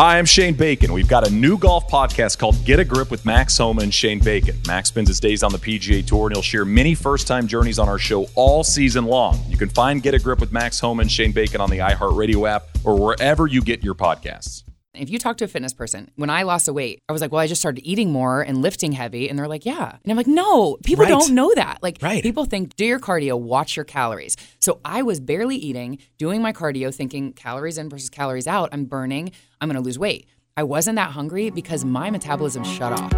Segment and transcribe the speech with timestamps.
[0.00, 0.94] Hi, I'm Shane Bacon.
[0.94, 4.18] We've got a new golf podcast called Get a Grip with Max Homa and Shane
[4.18, 4.56] Bacon.
[4.66, 7.78] Max spends his days on the PGA Tour and he'll share many first time journeys
[7.78, 9.38] on our show all season long.
[9.46, 12.48] You can find Get a Grip with Max Homa and Shane Bacon on the iHeartRadio
[12.48, 14.62] app or wherever you get your podcasts.
[14.92, 17.30] If you talk to a fitness person, when I lost the weight, I was like,
[17.30, 19.28] well, I just started eating more and lifting heavy.
[19.30, 19.96] And they're like, yeah.
[20.02, 21.10] And I'm like, no, people Right.
[21.10, 21.78] don't know that.
[21.80, 22.22] Like, Right.
[22.24, 24.36] people think, do your cardio, watch your calories.
[24.58, 28.68] So I was barely eating, doing my cardio, thinking calories in versus calories out.
[28.72, 29.30] I'm burning,
[29.60, 30.26] I'm going to lose weight.
[30.56, 33.12] I wasn't that hungry because my metabolism shut off.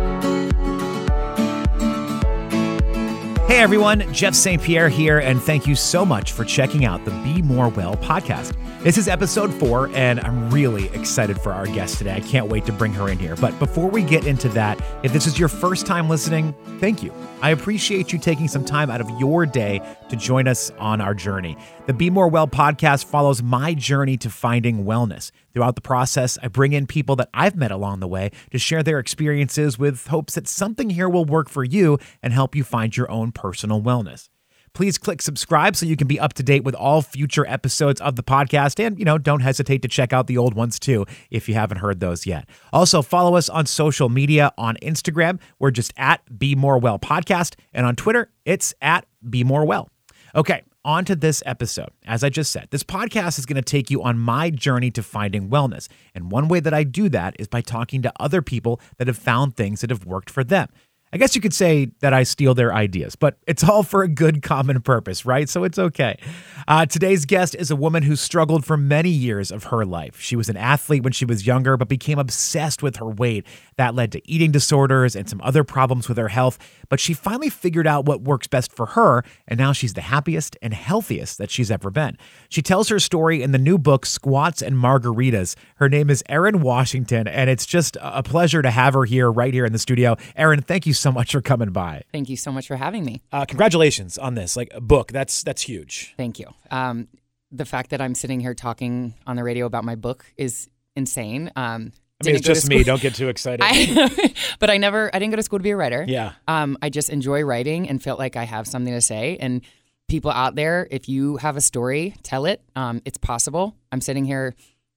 [3.52, 4.62] Hey everyone, Jeff St.
[4.62, 8.56] Pierre here, and thank you so much for checking out the Be More Well podcast.
[8.82, 12.14] This is episode four, and I'm really excited for our guest today.
[12.14, 13.36] I can't wait to bring her in here.
[13.36, 17.12] But before we get into that, if this is your first time listening, thank you.
[17.42, 21.12] I appreciate you taking some time out of your day to join us on our
[21.12, 21.58] journey.
[21.84, 25.30] The Be More Well podcast follows my journey to finding wellness.
[25.52, 28.82] Throughout the process, I bring in people that I've met along the way to share
[28.82, 32.96] their experiences with hopes that something here will work for you and help you find
[32.96, 34.28] your own personal wellness.
[34.74, 38.16] Please click subscribe so you can be up to date with all future episodes of
[38.16, 38.82] the podcast.
[38.84, 41.78] And, you know, don't hesitate to check out the old ones too if you haven't
[41.78, 42.48] heard those yet.
[42.72, 45.40] Also, follow us on social media on Instagram.
[45.58, 47.56] We're just at Be More Well Podcast.
[47.74, 49.90] And on Twitter, it's at Be More Well.
[50.34, 51.90] Okay, on to this episode.
[52.06, 55.02] As I just said, this podcast is going to take you on my journey to
[55.02, 55.88] finding wellness.
[56.14, 59.18] And one way that I do that is by talking to other people that have
[59.18, 60.68] found things that have worked for them.
[61.14, 64.08] I guess you could say that I steal their ideas, but it's all for a
[64.08, 65.46] good common purpose, right?
[65.46, 66.18] So it's okay.
[66.66, 70.18] Uh, today's guest is a woman who struggled for many years of her life.
[70.18, 73.46] She was an athlete when she was younger, but became obsessed with her weight.
[73.76, 76.58] That led to eating disorders and some other problems with her health.
[76.88, 80.56] But she finally figured out what works best for her, and now she's the happiest
[80.62, 82.16] and healthiest that she's ever been.
[82.48, 85.56] She tells her story in the new book, Squats and Margaritas.
[85.74, 89.52] Her name is Erin Washington, and it's just a pleasure to have her here right
[89.52, 90.16] here in the studio.
[90.36, 92.04] Erin, thank you so much for coming by.
[92.12, 93.22] Thank you so much for having me.
[93.32, 95.10] Uh, congratulations on this, like a book.
[95.10, 96.14] That's that's huge.
[96.16, 96.46] Thank you.
[96.70, 97.08] Um,
[97.50, 101.50] the fact that I'm sitting here talking on the radio about my book is insane.
[101.56, 101.92] Um,
[102.22, 102.84] I mean, it's just me.
[102.84, 103.60] Don't get too excited.
[103.62, 106.04] I, but I never, I didn't go to school to be a writer.
[106.08, 106.32] yeah.
[106.46, 109.36] Um, I just enjoy writing and felt like I have something to say.
[109.38, 109.62] And
[110.08, 112.62] people out there, if you have a story, tell it.
[112.76, 113.74] Um, it's possible.
[113.90, 114.54] I'm sitting here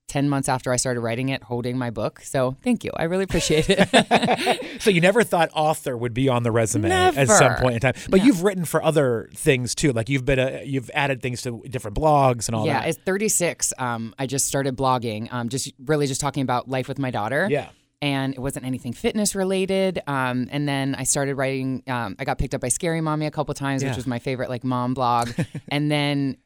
[0.07, 2.19] 10 months after I started writing it, holding my book.
[2.21, 2.91] So thank you.
[2.95, 4.61] I really appreciate it.
[4.81, 7.93] So you never thought author would be on the resume at some point in time,
[8.09, 9.93] but you've written for other things too.
[9.93, 12.83] Like you've been a, you've added things to different blogs and all yeah, that.
[12.83, 16.87] Yeah, at 36, um, I just started blogging, um, just really just talking about life
[16.87, 17.47] with my daughter.
[17.49, 17.69] Yeah.
[18.01, 20.01] and it wasn't anything fitness related.
[20.05, 21.81] Um, and then I started writing.
[21.87, 23.89] Um, I got picked up by Scary Mommy a couple times, Yeah.
[23.89, 25.29] which was my favorite like mom blog.
[25.69, 26.37] and then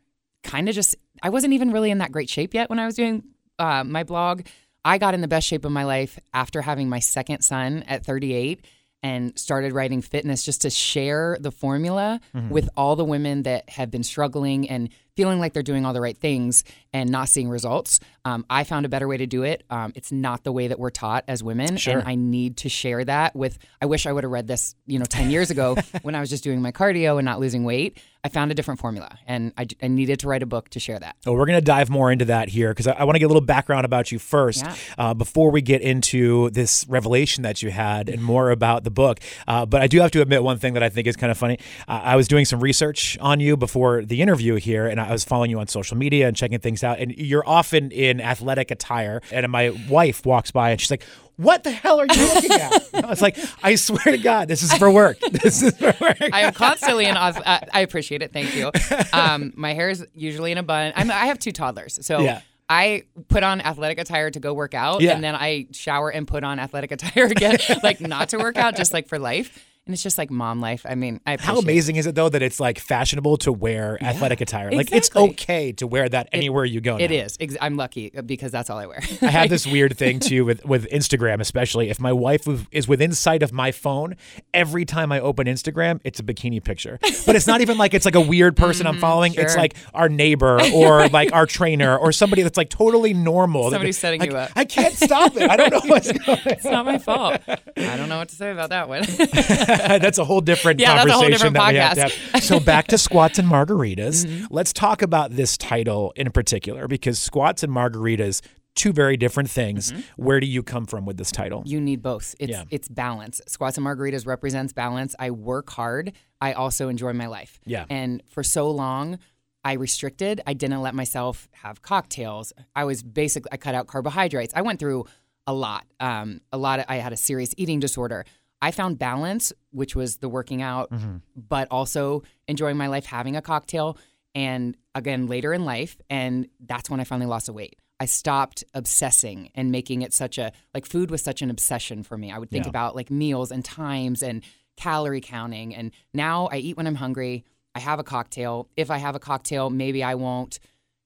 [0.43, 2.95] kind of just I wasn't even really in that great shape yet when I was
[2.95, 3.23] doing
[3.59, 4.41] uh, my blog.
[4.85, 8.05] I got in the best shape of my life after having my second son at
[8.05, 8.65] 38
[9.01, 12.19] and started writing fitness just to share the formula
[12.49, 16.01] with all the women that have been struggling and feeling like they're doing all the
[16.01, 18.01] right things and not seeing results.
[18.25, 19.63] Um, I found a better way to do it.
[19.69, 21.99] Um, it's not the way that we're taught as women, Sure.
[21.99, 23.57] and I need to share that with.
[23.81, 26.29] I wish I would have read this, you know, ten years ago when I was
[26.29, 27.97] just doing my cardio and not losing weight.
[28.21, 30.99] I found a different formula, and I, I needed to write a book to share
[30.99, 31.15] that.
[31.25, 33.25] Well, we're going to dive more into that here because I, I want to get
[33.25, 34.75] a little background about you first Yeah.
[34.97, 39.19] uh, before we get into this revelation that you had and more about the book.
[39.47, 41.37] Uh, but I do have to admit one thing that I think is kind of
[41.37, 41.59] funny.
[41.87, 45.23] Uh, I was doing some research on you before the interview here, and I was
[45.23, 46.99] following you on social media and checking things out.
[46.99, 49.21] And you're often in athletic attire.
[49.31, 51.03] And my wife walks by and she's like,
[51.39, 52.93] what the hell are you looking at?
[52.99, 55.17] Know, it's like, I swear to God, this is for work.
[55.31, 56.17] This is for work.
[56.33, 57.15] I am constantly in.
[57.15, 58.33] off- Uh, I appreciate it.
[58.33, 58.71] Thank you.
[59.13, 60.91] Um, my hair is usually in a bun.
[60.95, 62.41] I'm, I have two toddlers, so Yeah.
[62.67, 65.13] I put on athletic attire to go work out, Yeah.
[65.15, 68.75] and then I shower and put on athletic attire again, like not to work out,
[68.75, 69.65] just like for life.
[69.89, 70.85] And it's just like mom life.
[70.87, 74.39] I mean, I How amazing is it though that it's like fashionable to wear athletic
[74.39, 74.69] attire?
[74.71, 76.97] Like it's okay to wear that anywhere you go.
[76.97, 77.17] It now.
[77.17, 77.37] is.
[77.39, 79.01] Ex- I'm lucky because that's all I wear.
[79.23, 83.13] I have this weird thing too with with Instagram, especially if my wife is within
[83.13, 84.15] sight of my phone.
[84.53, 88.05] Every time I open Instagram, it's a bikini picture, but it's not even like it's
[88.05, 89.33] like a weird person I'm following.
[89.33, 93.71] It's Mm, like our neighbor or like our trainer or somebody that's like totally normal.
[93.71, 94.51] Somebody's setting Like, you up.
[94.55, 95.49] I can't stop it.
[95.49, 96.37] I don't know what's going.
[96.45, 97.41] it's not my fault.
[97.47, 98.99] I don't know what to say about that one.
[99.99, 102.15] that's a whole different Yeah, that's a whole conversation different that we have to podcast.
[102.17, 102.31] Mm-hmm.
[102.33, 102.43] have.
[102.43, 104.47] So back to squats and margaritas.
[104.51, 108.41] Let's talk about this title in particular because squats and margaritas,
[108.75, 109.91] two very different things.
[110.15, 111.63] Where do you come from with this title?
[111.65, 112.35] You need both.
[112.39, 112.63] It's Yeah.
[112.71, 113.41] it's balance.
[113.47, 115.15] Squats and margaritas represents balance.
[115.19, 116.13] I work hard.
[116.41, 117.59] I also enjoy my life.
[117.65, 117.85] Yeah.
[117.89, 119.19] And for so long,
[119.65, 120.39] I restricted.
[120.47, 122.53] I didn't let myself have cocktails.
[122.75, 124.53] I was basically I cut out carbohydrates.
[124.55, 125.05] I went through
[125.45, 125.85] a lot.
[125.99, 126.79] Um, a lot.
[126.79, 128.23] Of, I had a serious eating disorder.
[128.61, 131.17] I found balance, which was the working out, mm-hmm.
[131.35, 133.97] but also enjoying my life, having a cocktail,
[134.35, 137.77] and again later in life, and that's when I finally lost the weight.
[138.01, 142.17] I stopped obsessing and making it such a like food was such an obsession for
[142.17, 142.31] me.
[142.31, 142.69] I would think Yeah.
[142.69, 144.43] about like meals and times and
[144.77, 147.43] calorie counting, and now I eat when I'm hungry.
[147.75, 148.67] I have a cocktail.
[148.75, 150.59] If I have a cocktail, maybe I won't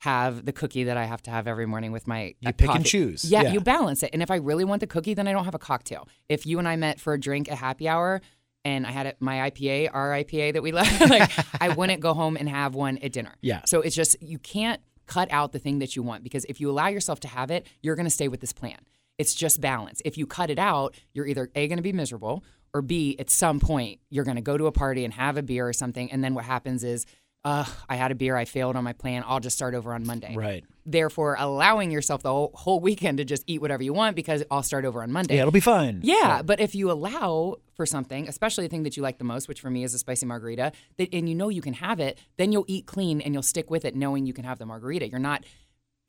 [0.04, 2.70] have the cookie that I have to have every morning with my You uh, pick
[2.70, 3.24] and choose.
[3.24, 3.54] Yeah, Yeah.
[3.54, 4.10] you balance it.
[4.12, 6.10] And if I really want the cookie, then I don't have a cocktail.
[6.28, 8.20] If you and I met for a drink at happy hour
[8.66, 12.14] and I had it, my IPA, our IPA that we love, like I wouldn't go
[12.14, 13.34] home and have one at dinner.
[13.40, 13.62] Yeah.
[13.66, 16.70] So it's just you can't cut out the thing that you want because if you
[16.70, 18.80] allow yourself to have it, you're going to stay with this plan.
[19.18, 20.02] It's just balance.
[20.04, 23.30] If you cut it out, you're either A going to be miserable or B at
[23.30, 26.12] some point you're going to go to a party and have a beer or something
[26.12, 27.06] and then what happens is
[27.46, 29.24] uh, I had a beer, I failed on my plan.
[29.28, 30.64] I'll just start over on Monday Right.
[30.86, 34.64] therefore allowing yourself the whole, whole weekend to just eat whatever you want because I'll
[34.64, 35.36] start over on Monday.
[35.36, 36.00] Yeah, it'll be fun.
[36.04, 39.48] Yeah, but if you allow for something, especially the thing that you like the most,
[39.48, 42.18] which for me is a spicy margarita, that and you know you can have it,
[42.38, 45.10] then you'll eat clean and you'll stick with it, knowing you can have the margarita.
[45.10, 45.44] You're not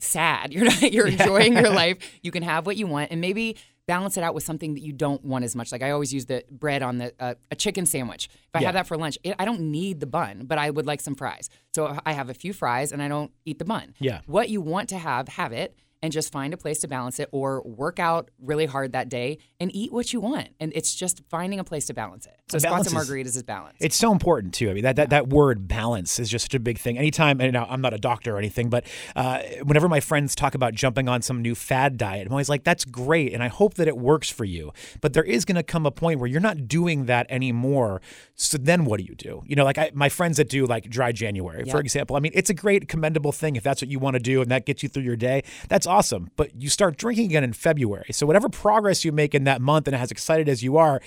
[0.01, 0.53] sad.
[0.55, 0.93] You're not.
[0.93, 1.99] You're enjoying your life.
[2.23, 4.93] You can have what you want, and maybe balance it out with something that you
[4.93, 5.71] don't want as much.
[5.73, 8.29] Like I always use the bread on the uh, a chicken sandwich.
[8.33, 8.67] If I Yeah.
[8.69, 11.15] have that for lunch, it, I don't need the bun, but I would like some
[11.15, 11.51] fries.
[11.75, 13.95] So I have a few fries, and I don't eat the bun.
[13.99, 14.21] Yeah.
[14.27, 15.77] What you want to have, have it.
[16.05, 19.39] And just find a place to balance it, or work out really hard that day
[19.59, 20.49] and eat what you want.
[20.61, 22.37] And it's just finding a place to balance it.
[22.51, 23.79] So Balance spots is- and margaritas is balance.
[23.81, 24.69] It's so important too.
[24.71, 26.99] I mean, that, that, that word balance is just such a big thing.
[26.99, 28.85] Anytime, and now I'm not a doctor or anything, but
[29.17, 32.65] uh, whenever my friends talk about jumping on some new fad diet, I'm always like,
[32.65, 33.33] that's great.
[33.33, 34.73] And I hope that it works for you.
[35.01, 38.03] But there is going to come a point where you're not doing that anymore.
[38.35, 39.43] So then what do you do?
[39.47, 42.33] You know, like I, my friends that do like dry January, for example, I mean,
[42.35, 44.83] it's a great commendable thing if that's what you want to do and that gets
[44.83, 45.43] you through your day.
[45.71, 46.31] That's awesome.
[46.37, 48.06] But you start drinking again in February.
[48.12, 51.00] So whatever progress you make in that month and as excited as you are,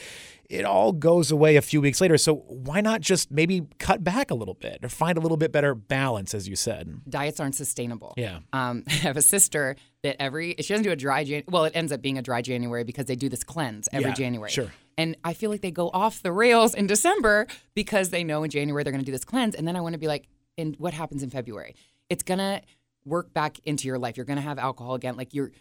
[0.49, 2.17] it all goes away a few weeks later.
[2.17, 5.51] So why not just maybe cut back a little bit or find a little bit
[5.51, 7.01] better balance, as you said?
[7.09, 8.13] diets aren't sustainable.
[8.15, 8.39] Yeah.
[8.53, 11.43] Um, I have a sister that every she doesn't do a dry Jan.
[11.49, 14.13] Well, it ends up being a dry January because they do this cleanse every Yeah,
[14.15, 14.49] January.
[14.51, 14.71] sure.
[14.97, 17.45] And I feel like they go off the rails in December
[17.75, 19.93] because they know in January they're going to do this cleanse, and then I want
[19.93, 21.75] to be like, and what happens in February?
[22.09, 22.61] It's gonna
[23.07, 24.17] work back into your life.
[24.17, 25.15] You're gonna have alcohol again.
[25.17, 25.51] Like you're,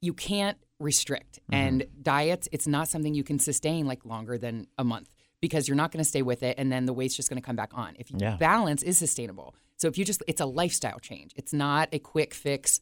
[0.00, 1.38] you can't restrict.
[1.44, 1.54] Mm-hmm.
[1.54, 5.08] And diets, it's not something you can sustain like longer than a month
[5.40, 7.44] because you're not going to stay with it, and then the weight's just going to
[7.44, 7.94] come back on.
[7.98, 8.36] If you Yeah.
[8.38, 9.54] balance is sustainable.
[9.76, 11.32] So if you just, it's a lifestyle change.
[11.36, 12.80] It's not a quick fix.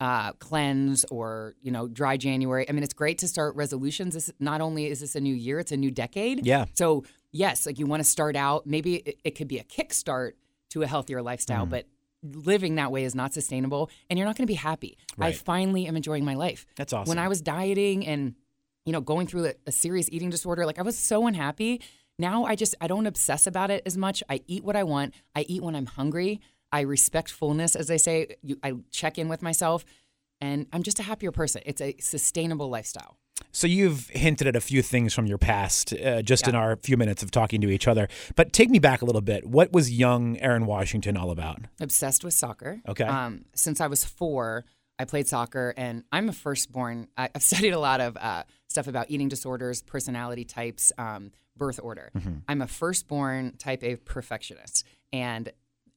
[0.00, 2.66] Uh, cleanse or you know dry January.
[2.66, 4.14] I mean, it's great to start resolutions.
[4.14, 6.46] This not only is this a new year, it's a new decade.
[6.46, 6.64] Yeah.
[6.72, 8.66] So yes, like you want to start out.
[8.66, 10.32] Maybe it, it could be a kickstart
[10.70, 11.70] to a healthier lifestyle, Mm.
[11.70, 11.84] but
[12.22, 14.96] living that way is not sustainable, and you're not going to be happy.
[15.18, 16.66] I finally am enjoying my life.
[16.76, 17.08] That's awesome.
[17.08, 18.34] When I was dieting and
[18.84, 21.80] you know going through a, a serious eating disorder, like I was so unhappy.
[22.18, 24.22] Now I just I don't obsess about it as much.
[24.28, 25.14] I eat what I want.
[25.34, 26.40] I eat when I'm hungry.
[26.72, 28.36] I respect fullness, as they say.
[28.42, 29.84] You, I check in with myself,
[30.40, 31.62] and I'm just a happier person.
[31.66, 33.16] It's a sustainable lifestyle.
[33.52, 36.96] So you've hinted at a few things from your past uh, just in our few
[36.96, 38.08] minutes of talking to each other.
[38.36, 39.46] But take me back a little bit.
[39.46, 41.60] What was young Erin Washington all about?
[41.80, 42.80] obsessed with soccer.
[42.88, 43.04] Okay.
[43.04, 44.64] Um, since I was four,
[44.98, 47.08] I played soccer, and I'm a firstborn.
[47.16, 51.80] I- I've studied a lot of uh, stuff about eating disorders, personality types, um, birth
[51.82, 52.10] order.
[52.48, 55.50] I'm a firstborn type A perfectionist, and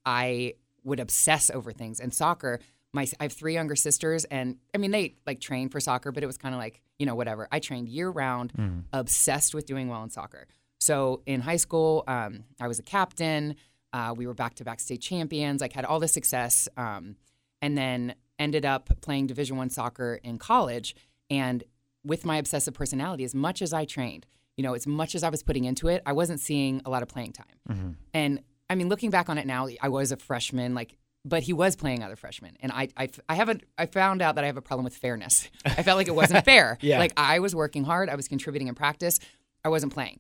[0.06, 2.00] I would obsess over things.
[2.00, 2.60] And soccer,
[2.94, 6.24] my I have three younger sisters, and I mean they like trained for soccer, but
[6.24, 7.48] it was kind of like you know whatever.
[7.52, 8.54] I trained year round,
[8.94, 10.48] obsessed with doing well in soccer.
[10.80, 13.56] So in high school, um, I was a captain.
[13.92, 15.62] Uh, we were back to back state champions.
[15.62, 17.16] Like had all the success, um,
[17.62, 20.96] and then ended up playing Division One soccer in college.
[21.30, 21.64] And
[22.04, 24.26] with my obsessive personality, as much as I trained,
[24.58, 27.02] you know, as much as I was putting into it, I wasn't seeing a lot
[27.02, 27.98] of playing time.
[28.14, 31.54] And I mean, looking back on it now, I was a freshman, like, but he
[31.54, 34.58] was playing other freshmen, and I, I, I haven't, I found out that I have
[34.58, 35.50] a problem with fairness.
[35.66, 36.78] I felt like it wasn't fair.
[36.82, 37.00] Yeah.
[37.00, 39.20] Like I was working hard, I was contributing in practice,
[39.64, 40.20] I wasn't playing.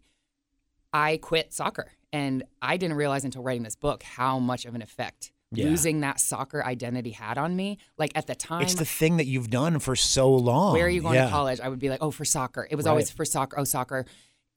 [0.93, 4.81] I quit soccer, and I didn't realize until writing this book how much of an
[4.81, 5.65] effect Yeah.
[5.65, 7.79] losing that soccer identity had on me.
[7.97, 10.73] Like at the time, It's the thing that you've done for so long.
[10.73, 11.25] where are you going Yeah.
[11.25, 11.59] to college?
[11.59, 12.67] I would be like, oh, for soccer.
[12.69, 12.91] It was Right.
[12.91, 13.57] always for soccer.
[13.59, 14.05] Oh, soccer.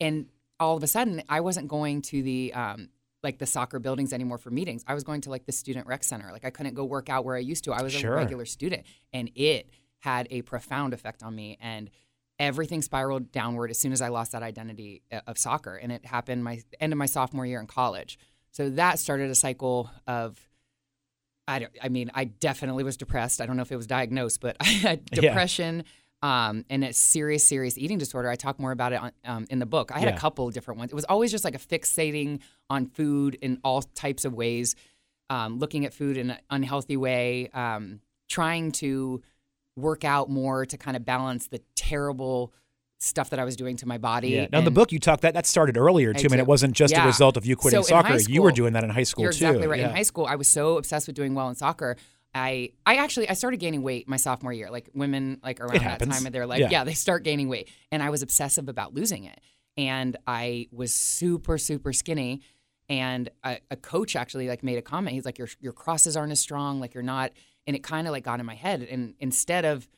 [0.00, 0.26] And
[0.60, 2.88] all of a sudden, I wasn't going to the um,
[3.26, 4.84] like the soccer buildings anymore for meetings.
[4.86, 6.30] I was going to like the student rec center.
[6.32, 7.72] Like I couldn't go work out where I used to.
[7.72, 8.12] I was Sure.
[8.14, 9.68] a regular student, and it
[9.98, 11.58] had a profound effect on me.
[11.60, 11.90] And
[12.38, 16.04] everything spiraled downward as soon as I lost that identity uh, of soccer, and it
[16.06, 18.18] happened my end of my sophomore year in college.
[18.52, 20.38] So that started a cycle of
[21.48, 23.40] I, don't, I mean, I definitely was depressed.
[23.40, 25.32] I don't know if it was diagnosed, but I had Yeah.
[26.26, 28.28] Um, and a serious, serious eating disorder.
[28.28, 29.92] I talk more about it on, um, in the book.
[29.94, 30.16] I had Yeah.
[30.16, 30.90] a couple of different ones.
[30.90, 34.74] It was always just like a fixating on food in all types of ways,
[35.30, 39.22] um, looking at food in an unhealthy way, um, trying to
[39.76, 42.52] work out more to kind of balance the terrible
[42.98, 44.30] stuff that I was doing to my body.
[44.30, 44.46] Yeah.
[44.50, 46.20] Now in the book you talk that that started earlier too.
[46.28, 46.42] I, mean, do.
[46.44, 48.08] it wasn't just a result of you quitting So soccer.
[48.08, 49.44] high you were doing that in high school You're too.
[49.46, 49.80] exactly right.
[49.80, 49.90] Yeah.
[49.90, 51.96] In high school, I was so obsessed with doing well in soccer.
[52.36, 54.70] I I actually I started gaining weight my sophomore year.
[54.70, 56.68] Like women like around that time of their life, Yeah.
[56.70, 56.84] yeah.
[56.84, 59.40] they start gaining weight, and I was obsessive about losing it.
[59.76, 62.40] And I was super super skinny.
[62.88, 65.14] And a, a coach actually like made a comment.
[65.14, 66.78] He's like, "Your your crosses aren't as strong.
[66.80, 67.32] Like you're not."
[67.66, 68.82] And it kind of like got in my head.
[68.82, 69.88] And instead of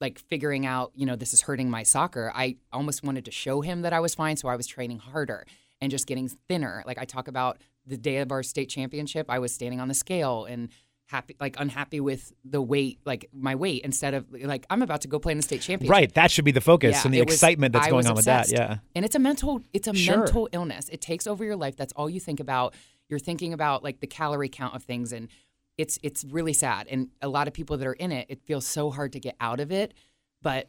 [0.00, 3.60] like figuring out, you know, this is hurting my soccer, I almost wanted to show
[3.60, 4.36] him that I was fine.
[4.36, 5.46] So I was training harder
[5.80, 6.84] and just getting thinner.
[6.86, 9.94] Like I talk about the day of our state championship, I was standing on the
[9.94, 10.68] scale and
[11.06, 15.08] happy, like unhappy with the weight, like my weight, instead of like I'm about to
[15.08, 15.90] go play in the state championship.
[15.92, 16.14] Right.
[16.14, 18.14] That should be the focus Yeah, and the it was- excitement that's I going on
[18.14, 18.50] with that.
[18.50, 18.78] Yeah.
[18.94, 20.18] And it's a mental it's a Sure.
[20.18, 20.88] mental illness.
[20.88, 21.76] It takes over your life.
[21.76, 22.74] That's all you think about.
[23.08, 25.28] You're thinking about like the calorie count of things and
[25.76, 26.86] it's it's really sad.
[26.88, 29.36] And a lot of people that are in it, it feels so hard to get
[29.40, 29.92] out of it.
[30.40, 30.68] But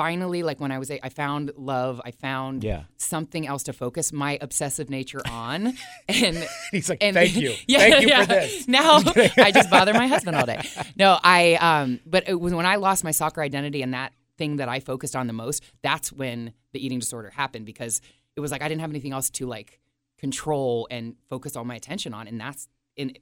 [0.00, 2.00] finally, like when I was eight, I found love.
[2.06, 2.84] I found Yeah.
[2.96, 5.74] something else to focus my obsessive nature on.
[6.08, 7.54] And He's like, and thank you.
[7.66, 8.22] yeah, thank you yeah.
[8.22, 8.66] for this.
[8.66, 9.02] Now
[9.36, 10.62] I just bother my husband all day.
[10.96, 14.56] No, I um but it was when I lost my soccer identity and that thing
[14.56, 18.00] that I focused on the most, that's when the eating disorder happened because
[18.36, 19.80] it was like I didn't have anything else to like
[20.18, 23.12] control and focus all my attention on and that's in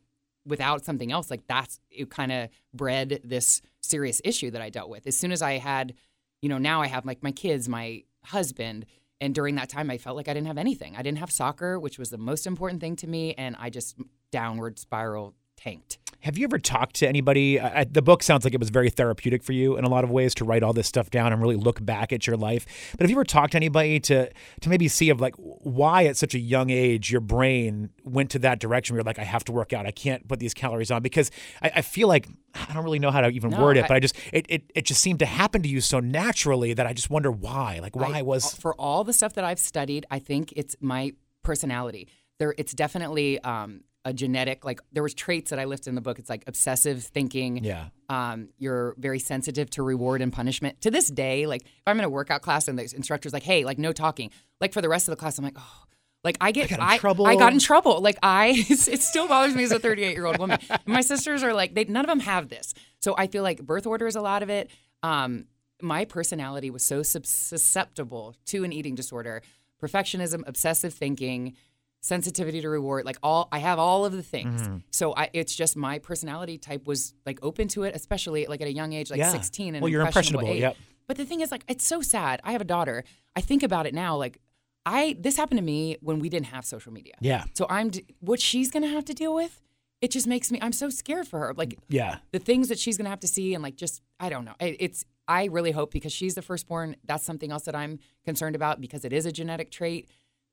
[0.47, 4.91] without something else like that's it kind of bred this serious issue that I dealt
[4.91, 5.07] with.
[5.07, 5.95] As soon as I had,
[6.41, 8.87] you know, now I have like my kids, my husband,
[9.21, 10.97] and during that time I felt like I didn't have anything.
[10.97, 13.97] I didn't have soccer, which was the most important thing to me, and I just
[14.31, 15.99] downward spiral tanked.
[16.23, 17.61] Have you ever talked to anybody?
[17.61, 20.11] I, the book sounds like it was very therapeutic for you in a lot of
[20.11, 22.67] ways to write all this stuff down and really look back at your life.
[22.93, 24.29] But have you ever talked to anybody to
[24.63, 28.41] to maybe see of like why at such a young age your brain went to
[28.41, 28.95] that direction?
[28.95, 29.87] Where you're like, I have to work out.
[29.87, 31.31] I can't put these calories on because
[31.63, 32.27] I, I feel like
[32.69, 34.45] I don't really know how to even No, word it, I- but I just it,
[34.49, 37.79] it it just seemed to happen to you so naturally that I just wonder why.
[37.81, 41.13] Like why I- was for all the stuff that I've studied, I think it's my
[41.45, 42.09] personality.
[42.41, 44.65] There, it's definitely um, a genetic.
[44.65, 46.19] Like there was traits that I listed in the book.
[46.19, 47.65] It's like obsessive thinking.
[47.65, 50.81] yeah Um, you're very sensitive to reward and punishment.
[50.83, 53.65] To this day, like if I'm in a workout class and the instructor's like, "Hey,
[53.65, 55.85] like no talking," like for the rest of the class, I'm like, "Oh."
[56.25, 57.27] Like I get, got in I, trouble.
[57.27, 58.01] I got in trouble.
[58.01, 60.59] Like I, it still bothers me as a 38 year old woman.
[60.85, 62.75] My sisters are like, they none of them have this.
[63.01, 64.69] So I feel like birth order is a lot of it.
[65.05, 65.47] Um,
[65.81, 69.43] my personality was so susceptible to an eating disorder,
[69.81, 71.55] perfectionism, obsessive thinking,
[72.01, 73.05] sensitivity to reward.
[73.05, 74.63] Like all, I have all of the things.
[74.63, 74.77] Mm-hmm.
[74.91, 78.69] So I, it's just my personality type was like open to it, especially like at
[78.69, 79.31] a young age, like Yeah.
[79.31, 80.61] 16 and Well, you're impressionable, age.
[80.61, 80.77] yep.
[81.07, 82.41] But the thing is, like, it's so sad.
[82.45, 83.03] I have a daughter.
[83.35, 84.17] I think about it now.
[84.17, 84.39] Like,
[84.85, 87.15] I this happened to me when we didn't have social media.
[87.21, 87.91] yeah So I'm
[88.21, 89.61] what she's gonna have to deal with.
[90.01, 90.59] It just makes me.
[90.63, 91.53] I'm so scared for her.
[91.55, 94.45] Like yeah the things that she's gonna have to see, and like just I don't
[94.47, 94.55] know.
[94.61, 96.97] It, it's I really hope because she's the firstborn.
[97.05, 100.09] That's something else that I'm concerned about because it is a genetic trait.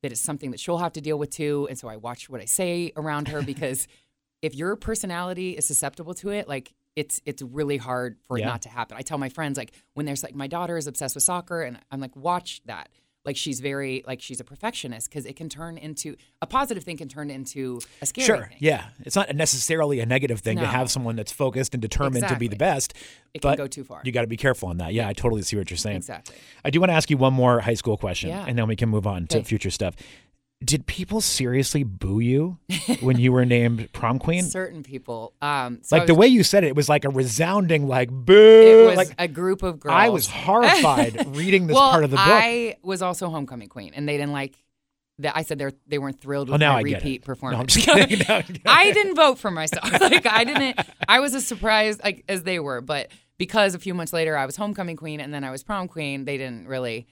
[0.06, 1.66] That is something that she'll have to deal with too.
[1.68, 3.88] And so I watch what I say around her because
[4.44, 8.46] if your personality is susceptible to it, like it's it's really hard for Yeah.
[8.46, 8.98] it not to happen.
[8.98, 11.80] I tell my friends like when there's like my daughter is obsessed with soccer, and
[11.92, 12.90] I'm like watch that.
[13.26, 16.98] Like she's very like she's a perfectionist because it can turn into a positive thing
[16.98, 18.46] can turn into a scary Sure.
[18.48, 18.58] thing.
[18.60, 18.86] Yeah.
[19.04, 22.48] It's not necessarily a negative thing to have someone that's focused and determined to be
[22.48, 22.94] the best.
[23.34, 24.02] It can but go too far.
[24.06, 24.94] You got to be careful on that.
[24.94, 25.98] Yeah, I totally see what you're saying.
[25.98, 26.36] Exactly.
[26.64, 28.46] I do want to ask you one more high school question, Yeah.
[28.48, 29.96] and then we can move on to future stuff.
[30.64, 32.58] Did people seriously boo you
[33.02, 34.44] when you were named prom queen?
[34.44, 35.34] Certain people.
[35.42, 38.34] Um, so like the way you said it, it was like a resounding like boo.
[38.34, 39.94] it was like a group of girls.
[39.94, 42.26] I was horrified reading this well, part of the book.
[42.26, 44.56] I was also homecoming queen, and they didn't like
[45.20, 45.36] that.
[45.36, 47.58] I said they they weren't thrilled with Oh, my I repeat performance.
[47.86, 48.26] No, I'm just kidding.
[48.66, 49.92] No, I didn't vote for myself.
[49.92, 50.80] like I didn't.
[51.08, 54.46] I was as surprised like as they were, but because a few months later I
[54.46, 57.08] was homecoming queen and then I was prom queen, they didn't really.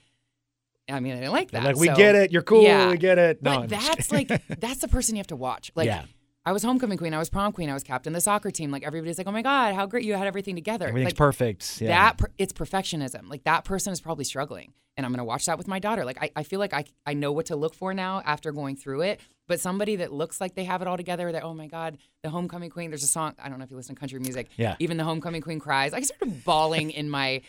[0.88, 1.66] I mean, I didn't like They're that.
[1.68, 2.30] like we so- get it.
[2.32, 2.62] You're cool.
[2.62, 2.90] Yeah.
[2.90, 3.42] We get it.
[3.42, 4.28] No, but that's like
[4.60, 5.70] that's the person you have to watch.
[5.74, 6.04] Like Yeah.
[6.46, 8.70] I was homecoming queen, I was prom queen, I was captain of the soccer team.
[8.70, 11.80] Like everybody's like, "Oh my god, how great you had everything together." everything's like, perfect.
[11.80, 11.88] Yeah.
[11.88, 15.46] that per- it's perfectionism like that person is probably struggling and i'm going to watch
[15.46, 17.74] that with my daughter like I, I feel like I, I know what to look
[17.74, 20.96] for now after going through it but somebody that looks like they have it all
[20.96, 23.70] together that oh my god the homecoming queen there's a song i don't know if
[23.70, 24.76] you listen to country music Yeah.
[24.78, 27.40] even the homecoming queen cries i started bawling in my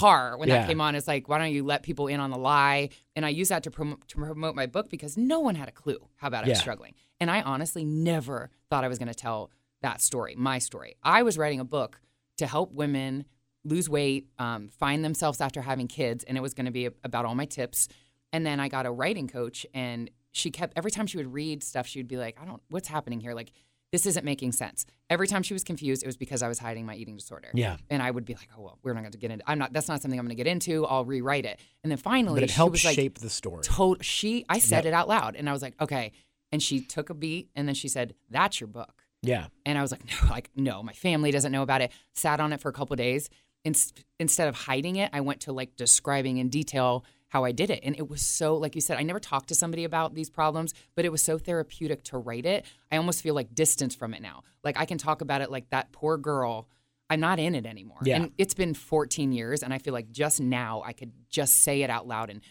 [0.00, 0.58] car when Yeah.
[0.60, 3.26] that came on it's like why don't you let people in on the lie and
[3.26, 5.98] i use that to, prom- to promote my book because no one had a clue
[6.16, 6.62] how bad i was Yeah.
[6.62, 9.50] struggling and i honestly never thought i was going to tell
[9.82, 12.00] that story my story i was writing a book
[12.38, 13.26] to help women
[13.64, 17.24] lose weight, um, find themselves after having kids, and it was going to be about
[17.24, 17.86] all my tips.
[18.32, 21.62] And then I got a writing coach, and she kept every time she would read
[21.62, 23.34] stuff, she would be like, "I don't, what's happening here?
[23.34, 23.52] Like,
[23.92, 26.86] this isn't making sense." Every time she was confused, it was because I was hiding
[26.86, 27.48] my eating disorder.
[27.54, 27.76] Yeah.
[27.90, 29.44] And I would be like, "Oh well, we're not going to get into.
[29.48, 29.72] I'm not.
[29.72, 30.84] That's not something I'm going to get into.
[30.86, 33.62] I'll rewrite it." And then finally, But it she helps was like, shape the story.
[33.64, 34.92] to- she I said Yep.
[34.92, 36.12] it out loud and I was like, okay.
[36.50, 39.04] And she took a beat and then she said, That's your book.
[39.22, 39.46] yeah.
[39.64, 41.92] And I was like, No, like, no, my family doesn't know about it.
[42.14, 43.30] Sat on it for a couple days.
[43.64, 43.74] In,
[44.18, 47.80] instead of hiding it, I went to like describing in detail how I did it.
[47.82, 50.74] And it was so, like you said, I never talked to somebody about these problems,
[50.94, 52.66] but it was so therapeutic to write it.
[52.90, 54.42] I almost feel like distance from it now.
[54.62, 56.68] Like I can talk about it like that poor girl.
[57.08, 58.00] I'm not in it anymore.
[58.04, 58.16] Yeah.
[58.16, 59.62] And it's been 14 years.
[59.62, 62.42] And I feel like just now I could just say it out loud and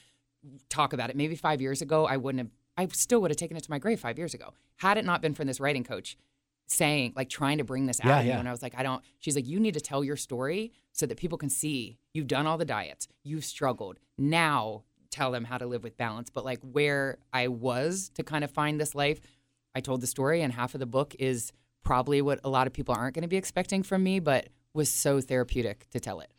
[0.68, 1.16] talk about it.
[1.16, 3.78] Maybe five years ago, I wouldn't have, I still would have taken it to my
[3.78, 4.56] grave five years ago.
[4.78, 6.18] Had it not been for this writing coach
[6.72, 8.08] saying, like, trying to bring this out.
[8.08, 8.40] Yeah, of yeah.
[8.40, 11.06] And I was like, I don't, she's like, you need to tell your story so
[11.06, 13.98] that people can see you've done all the diets, you've struggled.
[14.18, 16.30] Now tell them how to live with balance.
[16.30, 19.20] But like where I was to kind of find this life,
[19.76, 21.52] I told the story, and half of the book is
[21.84, 24.90] probably what a lot of people aren't going to be expecting from me, but was
[24.90, 26.30] so therapeutic to tell it.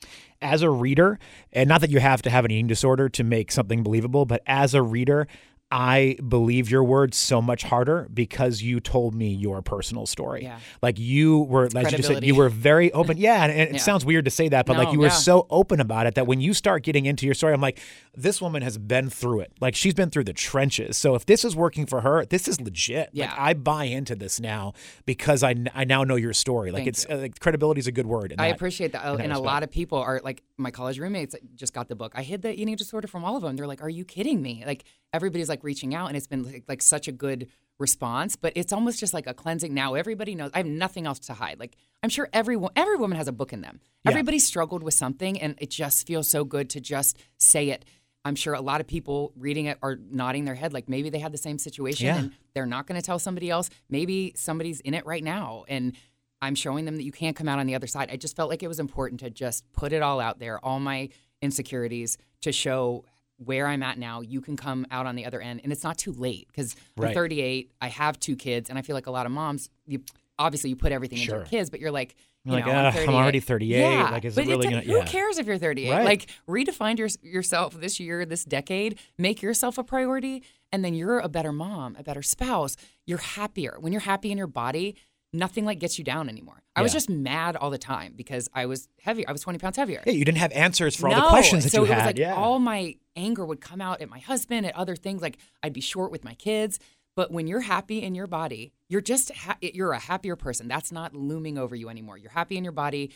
[0.42, 1.18] as a reader,
[1.52, 4.42] and not that you have to have an eating disorder to make something believable, but
[4.46, 5.26] as a reader,
[5.74, 10.42] I believe your words so much harder because you told me your personal story.
[10.42, 10.58] Yeah.
[10.82, 13.16] Like you were, as you just said, you were very open.
[13.22, 13.42] Yeah.
[13.44, 13.78] And, and it Yeah.
[13.80, 15.12] sounds weird to say that, but like you were yeah.
[15.12, 17.78] so open about it that when you start getting into your story, I'm like,
[18.14, 19.52] this woman has been through it.
[19.60, 20.98] Like she's been through the trenches.
[20.98, 23.06] So if this is working for her, this is legit.
[23.14, 23.34] Like Yeah.
[23.38, 24.74] I buy into this now
[25.06, 26.70] because I, I now know your story.
[26.70, 28.32] Like Thank it's uh, like credibility is a good word.
[28.32, 29.02] in I that- appreciate that.
[29.06, 29.46] Oh, in that and a respect.
[29.46, 32.12] lot of people are like my college roommates just got the book.
[32.14, 33.56] I hid the eating disorder from all of them.
[33.56, 36.64] They're like, "Are you kidding me?" Like everybody's like reaching out, and it's been like,
[36.69, 38.37] like such a good response.
[38.37, 39.73] But it's almost just like a cleansing.
[39.75, 40.50] Now everybody knows.
[40.54, 41.59] I have nothing else to hide.
[41.59, 43.81] Like I'm sure everyone, every woman has a book in them.
[44.04, 44.11] Yeah.
[44.11, 47.85] Everybody struggled with something, and it just feels so good to just say it.
[48.25, 51.18] I'm sure a lot of people reading it are nodding their head, like maybe they
[51.18, 52.18] had the same situation Yeah.
[52.18, 53.68] and they're not going to tell somebody else.
[53.90, 55.96] Maybe somebody's in it right now, and
[56.40, 58.11] I'm showing them that you can't come out on the other side.
[58.12, 60.79] I just felt like it was important to just put it all out there, all
[60.79, 61.09] my
[61.40, 63.05] insecurities, to show
[63.44, 64.20] where I'm at now.
[64.20, 67.09] You can come out on the other end, and it's not too late because Right.
[67.09, 67.70] I'm 38.
[67.81, 70.02] I have two kids, and I feel like a lot of moms, you
[70.38, 73.09] obviously you put everything into your kids, but you're like, you You're like, know, "Ugh,
[73.09, 73.78] I'm already 38.
[73.78, 75.11] Yeah, Like, is it but really it's- gonna- Who yeah.
[75.11, 75.90] cares if you're 38?
[75.92, 76.05] Right.
[76.05, 78.98] Like, redefine your, yourself this year, this decade.
[79.16, 82.76] Make yourself a priority, and then you're a better mom, a better spouse.
[83.07, 84.96] You're happier when you're happy in your body.
[85.33, 86.62] Nothing like gets you down anymore.
[86.75, 89.27] I was just mad all the time because I was heavy.
[89.27, 90.03] I was 20 pounds heavier.
[90.07, 92.07] Yeah, you didn't have answers for all the questions that so you it was had.
[92.07, 92.35] like yeah.
[92.35, 95.23] all my anger would come out at my husband, at other things.
[95.23, 96.79] Like I'd be short with my kids.
[97.14, 100.66] But when you're happy in your body, you're just ha- you're a happier person.
[100.66, 102.16] That's not looming over you anymore.
[102.16, 103.12] You're happy in your body.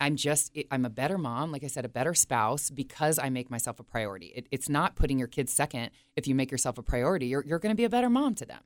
[0.00, 3.50] I'm just I'm a better mom, like I said, a better spouse because I make
[3.50, 4.26] myself a priority.
[4.34, 5.90] It, it's not putting your kids second.
[6.16, 8.44] If you make yourself a priority, you're you're going to be a better mom to
[8.44, 8.62] them.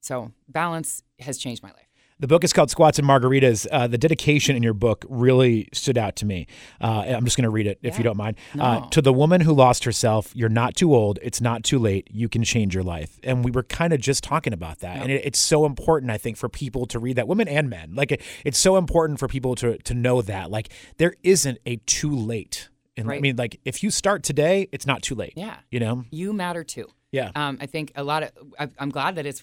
[0.00, 1.89] So balance has changed my life.
[2.20, 3.66] The book is called Squats and Margaritas.
[3.72, 6.46] Uh, the dedication in your book really stood out to me.
[6.78, 8.36] Uh, I'm just going to read it if you don't mind.
[8.58, 11.18] Uh, to the woman who lost herself, you're not too old.
[11.22, 12.08] It's not too late.
[12.10, 13.18] You can change your life.
[13.22, 14.96] And we were kind of just talking about that.
[14.96, 15.02] Yep.
[15.02, 17.94] And it, it's so important, I think, for people to read that, women and men.
[17.94, 20.50] Like, it, it's so important for people to, to know that.
[20.50, 22.68] Like, there isn't a too late.
[22.98, 25.32] And I mean, like, if you start today, it's not too late.
[25.36, 25.56] Yeah.
[25.70, 26.04] You know?
[26.10, 26.88] You matter too.
[27.12, 27.30] Yeah.
[27.34, 29.42] Um, I think a lot of I, I'm glad that it's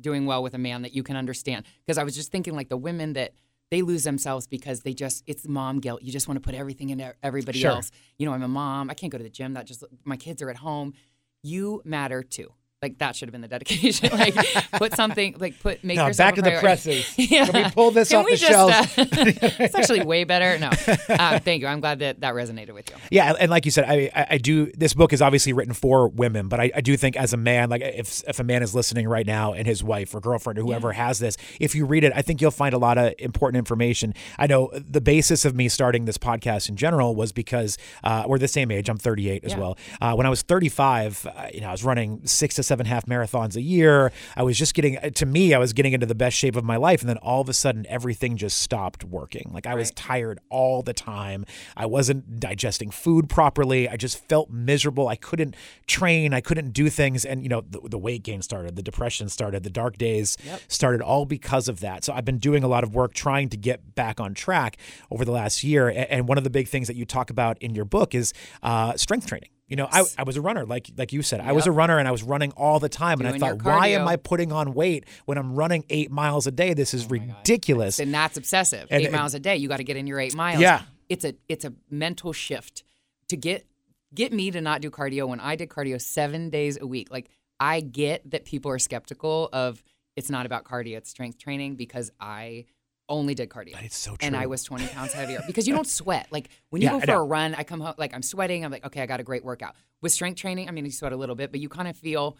[0.00, 2.68] doing well with a man that you can understand because I was just thinking like
[2.68, 3.32] the women that
[3.70, 6.02] they lose themselves because they just it's mom guilt.
[6.02, 7.72] You just want to put everything into everybody Sure.
[7.72, 7.90] else.
[8.18, 8.88] You know, I'm a mom.
[8.90, 9.52] I can't go to the gym.
[9.54, 10.94] That just my kids are at home.
[11.42, 12.52] You matter too.
[12.80, 14.08] Like that should have been the dedication.
[14.16, 14.34] like
[14.72, 17.12] put something like put make No, back to the presses.
[17.18, 17.44] yeah.
[17.50, 18.72] Can we pull this Can off the just, shelves?
[18.96, 19.04] uh,
[19.58, 20.56] it's actually way better.
[20.60, 20.70] No,
[21.08, 21.66] uh, thank you.
[21.66, 22.96] I'm glad that that resonated with you.
[23.10, 24.70] Yeah, and like you said, I, I I do.
[24.76, 27.68] This book is obviously written for women, but I, I do think as a man,
[27.68, 30.62] like if if a man is listening right now and his wife or girlfriend or
[30.62, 33.58] whoever has this, if you read it, I think you'll find a lot of important
[33.58, 34.14] information.
[34.38, 38.38] I know the basis of me starting this podcast in general was because uh, we're
[38.38, 38.88] the same age.
[38.88, 39.58] I'm 38 as Yeah.
[39.58, 39.78] well.
[40.00, 43.06] Uh, when I was 35, uh, you know, I was running six to seven half
[43.06, 44.12] marathons a year.
[44.36, 46.76] I was just getting to me, I was getting into the best shape of my
[46.76, 49.50] life, and then all of a sudden, everything just stopped working.
[49.52, 51.44] Like I was tired all the time.
[51.76, 53.88] I wasn't digesting food properly.
[53.88, 55.08] I just felt miserable.
[55.08, 56.34] I couldn't train.
[56.34, 57.24] I couldn't do things.
[57.24, 60.60] And, you know, the, the weight gain started, the depression started, the dark days Yep.
[60.68, 62.04] started all because of that.
[62.04, 64.76] So I've been doing a lot of work trying to get back on track
[65.10, 65.88] over the last year.
[65.88, 68.96] And one of the big things that you talk about in your book is uh,
[68.96, 69.48] strength training.
[69.68, 71.40] You know, I, I was a runner, like like you said.
[71.40, 73.20] I was a runner and I was running all the time.
[73.20, 74.08] And I thought, why am.
[74.08, 76.72] I putting on weight when I'm running eight miles a day?
[76.72, 77.98] This is oh ridiculous.
[77.98, 78.86] And that's obsessive.
[78.90, 79.56] And- eight and- miles a day.
[79.56, 80.60] You got to get in your eight miles.
[80.60, 80.82] Yeah.
[81.08, 82.82] it's a it's a mental shift
[83.28, 83.66] to get
[84.14, 87.10] get me to not do cardio when I did cardio seven days a week.
[87.10, 87.28] Like
[87.60, 89.82] I get that people are skeptical of
[90.16, 92.64] it's not about cardio, it's strength training because I
[93.08, 93.72] only did cardio.
[93.72, 96.28] But it's so And I was 20 pounds heavier because you don't sweat.
[96.30, 98.64] Like when you Yeah, go for a run, I come home, like I'm sweating.
[98.64, 99.74] I'm like, okay, I got a great workout.
[100.00, 102.36] With strength training, I mean, you sweat a little bit, but you kind of feel,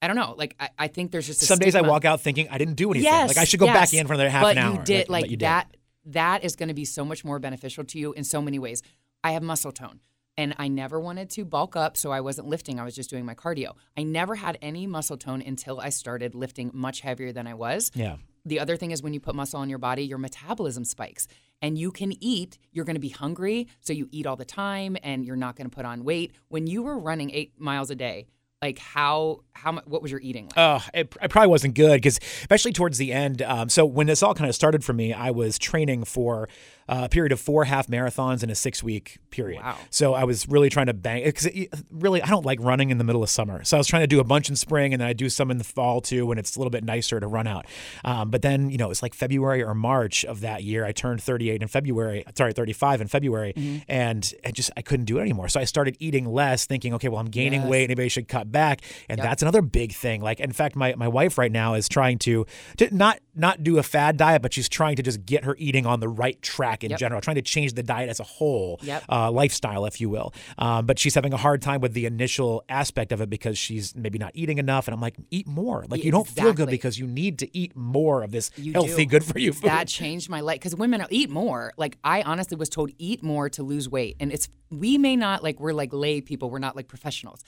[0.00, 2.20] I don't know, like I, I think there's just a Some days I walk out
[2.20, 3.04] thinking I didn't do anything.
[3.04, 4.74] Yes, like I should go back in for another half but an hour.
[4.74, 5.46] you did like, like, you did.
[5.46, 5.76] that.
[6.06, 8.82] That is going to be so much more beneficial to you in so many ways.
[9.22, 10.00] I have muscle tone,
[10.36, 12.80] and I never wanted to bulk up, so I wasn't lifting.
[12.80, 13.76] I was just doing my cardio.
[13.96, 17.92] I never had any muscle tone until I started lifting much heavier than I was.
[17.94, 18.16] Yeah.
[18.44, 21.28] The other thing is when you put muscle on your body, your metabolism spikes.
[21.60, 24.96] And you can eat, you're going to be hungry, so you eat all the time
[25.04, 26.32] and you're not going to put on weight.
[26.48, 28.26] When you were running 8 miles a day,
[28.62, 30.54] like how how what was your eating like?
[30.56, 33.42] Oh, it, it probably wasn't good because, especially towards the end.
[33.42, 36.48] Um, so when this all kind of started for me, I was training for
[36.88, 39.62] uh, a period of four half marathons in a six week period.
[39.62, 39.76] Wow.
[39.90, 41.48] So I was really trying to bang because
[41.90, 43.62] really I don't like running in the middle of summer.
[43.62, 45.50] So I was trying to do a bunch in spring and then I do some
[45.50, 47.66] in the fall too when it's a little bit nicer to run out.
[48.04, 50.84] Um, but then you know it's like February or March of that year.
[50.84, 52.24] I turned 38 in February.
[52.36, 53.78] Sorry, 35 in February, Mm-hmm.
[53.88, 55.48] and I just I couldn't do it anymore.
[55.48, 57.70] So I started eating less, thinking, okay, well I'm gaining Yes.
[57.70, 57.84] weight.
[57.84, 60.20] Anybody should cut back, and that's another big thing.
[60.22, 63.78] Like in fact, my my wife right now is trying to to not not do
[63.78, 66.84] a fad diet, but she's trying to just get her eating on the right track
[66.84, 66.98] in Yep.
[67.00, 69.04] general, trying to change the diet as a whole, Yep.
[69.08, 70.34] uh, lifestyle, if you will.
[70.58, 73.96] Um, but she's having a hard time with the initial aspect of it because she's
[73.96, 74.86] maybe not eating enough.
[74.86, 75.86] And I'm like, eat more.
[75.88, 79.04] Like you don't feel good because you need to eat more of this You healthy,
[79.06, 79.10] do.
[79.10, 79.70] good for you food.
[79.70, 81.72] That changed my life because women eat more.
[81.78, 85.42] Like I honestly was told eat more to lose weight, and it's we may not
[85.42, 86.50] like we're like lay people.
[86.50, 87.42] We're not like professionals.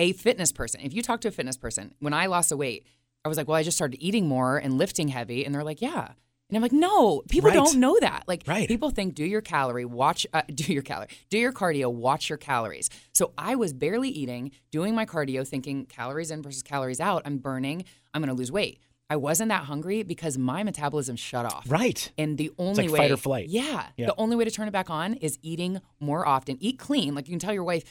[0.00, 0.80] A fitness person.
[0.80, 2.86] If you talk to a fitness person, when I lost the weight,
[3.24, 5.82] I was like, well, I just started eating more and lifting heavy, and they're like,
[5.82, 6.12] yeah.
[6.48, 7.54] And I'm like, no, people Right.
[7.56, 8.24] don't know that.
[8.26, 8.66] Like, Right.
[8.66, 12.38] people think do your calorie, watch, uh, do your calorie, do your cardio, watch your
[12.38, 12.88] calories.
[13.12, 17.22] So I was barely eating, doing my cardio, thinking calories in versus calories out.
[17.26, 17.84] I'm burning.
[18.14, 18.80] I'm going to lose weight.
[19.08, 21.66] I wasn't that hungry because my metabolism shut off.
[21.68, 22.10] right.
[22.18, 23.48] And the only like way, fight or flight.
[23.48, 24.06] Yeah, Yeah.
[24.06, 26.56] the only way to turn it back on is eating more often.
[26.60, 27.14] Eat clean.
[27.14, 27.84] Like you can tell your wife,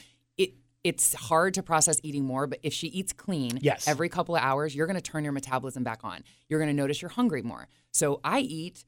[0.84, 3.86] it's hard to process eating more, but if she eats clean, Yes.
[3.86, 6.24] every couple of hours, you're going to turn your metabolism back on.
[6.48, 7.68] You're going to notice you're hungry more.
[7.92, 8.84] So I eat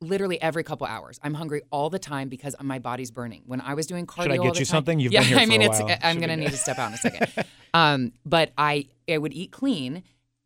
[0.00, 1.18] literally every couple of hours.
[1.22, 3.42] I'm hungry all the time because my body's burning.
[3.46, 5.00] When I was doing cardio, Should I get you time- something?
[5.00, 5.80] You've yeah, been here I mean, a it's.
[5.80, 5.96] while.
[6.02, 7.46] I'm going to need to step out in a second.
[7.74, 10.02] um, but I I would eat clean.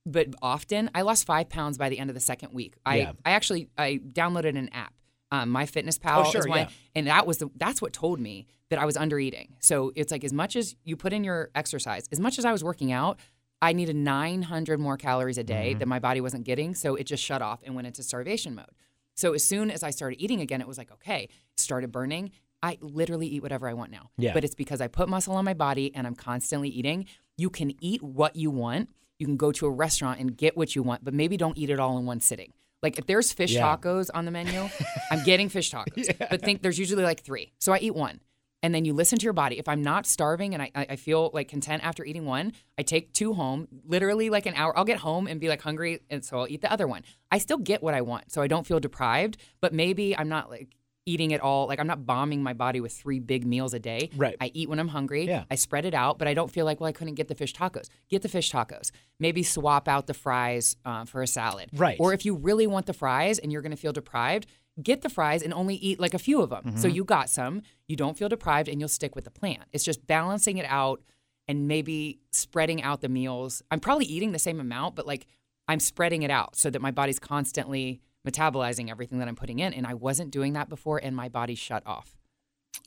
[0.07, 2.77] But often, I lost five pounds by the end of the second week.
[2.87, 3.13] I, Yeah.
[3.27, 4.95] I actually I downloaded an app,
[5.31, 6.69] um, My Fitness Pal Oh, sure, is one, yeah.
[6.95, 9.55] and that was the, that's what told me that I was under eating.
[9.61, 12.53] So it's like as much as you put in your exercise, as much as I
[12.53, 13.19] was working out,
[13.61, 15.79] I needed 900 more calories a day Mm-hmm.
[15.81, 16.75] that my body wasn't getting.
[16.75, 18.71] So it just shut off and went into starvation mode.
[19.17, 22.31] So as soon as I started eating again, it was like okay, started burning.
[22.63, 24.11] I literally eat whatever I want now.
[24.17, 24.33] Yeah.
[24.35, 27.07] But it's because I put muscle on my body and I'm constantly eating.
[27.37, 28.91] You can eat what you want.
[29.19, 31.71] You can go to a restaurant and get what you want, but maybe don't eat
[31.71, 32.53] it all in one sitting.
[32.83, 33.77] Like if there's fish Yeah.
[33.77, 34.69] tacos on the menu,
[35.11, 36.17] I'm getting fish tacos.
[36.31, 37.53] But think there's usually like three.
[37.59, 38.21] So I eat one.
[38.61, 39.57] And then you listen to your body.
[39.61, 43.13] If I'm not starving and I I feel like content after eating one, I take
[43.13, 44.77] two home, literally like an hour.
[44.77, 46.01] I'll get home and be like hungry.
[46.11, 47.03] And so I'll eat the other one.
[47.31, 48.33] I still get what I want.
[48.33, 50.75] So I don't feel deprived, but maybe I'm not like
[51.09, 51.67] eating it all.
[51.67, 54.11] Like I'm not bombing my body with three big meals a day.
[54.17, 54.37] Right.
[54.41, 55.27] I eat when I'm hungry.
[55.27, 55.45] Yeah.
[55.51, 57.55] I spread it out, but I don't feel like, well, I couldn't get the fish
[57.55, 57.89] tacos.
[58.09, 58.91] Get the fish tacos.
[59.19, 61.71] Maybe swap out the fries uh, for a salad.
[61.73, 61.97] Right.
[61.99, 64.47] Or if you really want the fries and you're going to feel deprived,
[64.83, 66.65] get the fries and only eat like a few of them.
[66.65, 66.77] Mm-hmm.
[66.77, 69.65] So you got some, you don't feel deprived, and you'll stick with the plan.
[69.73, 71.03] It's just balancing it out
[71.49, 73.63] and maybe spreading out the meals.
[73.71, 75.27] I'm probably eating the same amount, but like
[75.67, 79.73] I'm spreading it out so that my body's constantly metabolizing everything that I'm putting in.
[79.73, 82.17] And I wasn't doing that before, and my body shut off.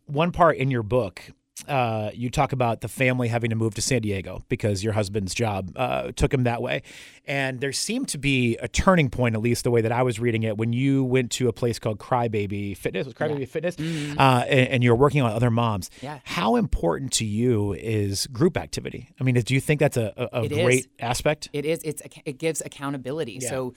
[0.06, 1.22] one part in your book,
[1.67, 5.34] uh, you talk about the family having to move to San Diego because your husband's
[5.34, 6.82] job uh, took him that way.
[7.26, 10.20] And there seemed to be a turning point, at least the way that I was
[10.20, 13.06] reading it, when you went to a place called Crybaby Fitness.
[13.06, 13.76] Was Crybaby Fitness?
[13.80, 15.89] Uh, and, and you're working on other moms.
[15.89, 16.06] Mm-hmm.
[16.08, 16.20] Yeah.
[16.24, 19.10] How important to you is group activity?
[19.20, 20.63] I mean, do you think that's a, a, a It is.
[20.63, 21.50] great aspect?
[21.54, 21.82] It is.
[21.84, 23.38] It's it gives accountability.
[23.39, 23.50] Yeah.
[23.50, 23.74] So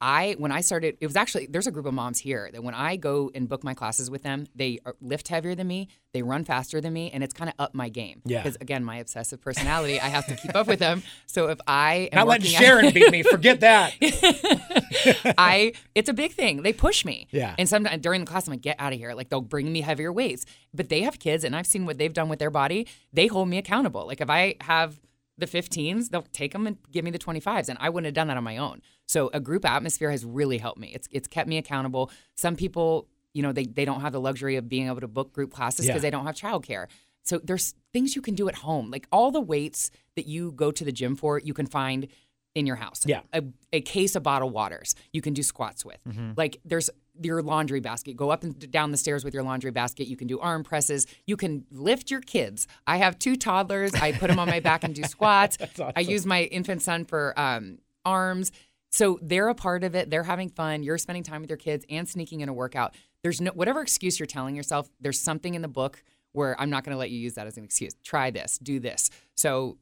[0.00, 2.74] I when I started, it was actually there's a group of moms here that when
[2.74, 6.22] I go and book my classes with them, they are- lift heavier than me, they
[6.22, 8.22] run faster than me, and it's kind of up my game.
[8.24, 8.42] Yeah.
[8.42, 11.02] Because again, my obsessive personality, I have to keep up with them.
[11.26, 13.22] So if I am Not letting working out- Sharon beat me.
[13.22, 13.94] Forget that.
[15.38, 16.62] I it's a big thing.
[16.62, 17.26] They push me.
[17.30, 17.54] Yeah.
[17.58, 19.14] And sometimes during the class, I'm like, get out of here.
[19.14, 20.44] Like they'll bring me heavier weights.
[20.74, 22.86] But they have kids and I've seen what they've done with their body.
[23.12, 24.06] They hold me accountable.
[24.06, 24.98] Like if I have
[25.38, 27.68] the 15s, they'll take them and give me the 25s.
[27.68, 28.82] And I wouldn't have done that on my own.
[29.06, 30.88] So a group atmosphere has really helped me.
[30.94, 32.10] It's it's kept me accountable.
[32.34, 35.32] Some people you know, they, they don't have the luxury of being able to book
[35.32, 36.02] group classes because Yeah.
[36.02, 36.86] they don't have childcare.
[37.22, 38.90] So there's things you can do at home.
[38.90, 42.08] Like all the weights that you go to the gym for, you can find
[42.54, 43.02] in your house.
[43.06, 43.20] Yeah.
[43.34, 46.02] A, a case of bottled waters you can do squats with.
[46.08, 46.32] Mm-hmm.
[46.36, 46.88] Like there's
[47.20, 48.16] your laundry basket.
[48.16, 50.06] Go up and down the stairs with your laundry basket.
[50.08, 51.06] You can do arm presses.
[51.26, 52.66] You can lift your kids.
[52.86, 53.94] I have two toddlers.
[53.94, 55.58] I put them on my back and do squats.
[55.96, 58.52] I use my infant son for um, arms.
[58.90, 60.10] So they're a part of it.
[60.10, 60.82] They're having fun.
[60.82, 62.94] You're spending time with your kids and sneaking in a workout.
[63.22, 64.88] There's no whatever excuse you're telling yourself.
[65.00, 66.02] There's something in the book
[66.32, 67.94] where I'm not going to let you use that as an excuse.
[68.02, 68.58] Try this.
[68.58, 69.10] Do this.
[69.36, 69.76] So